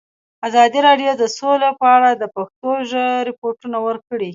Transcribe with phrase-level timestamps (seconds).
[0.47, 2.71] ازادي راډیو د سوله په اړه د پېښو
[3.29, 4.29] رپوټونه ورکړي.